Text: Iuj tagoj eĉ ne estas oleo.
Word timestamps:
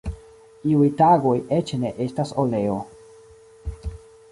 Iuj 0.69 0.87
tagoj 1.01 1.35
eĉ 1.59 1.75
ne 1.83 1.93
estas 2.07 2.33
oleo. 2.47 2.81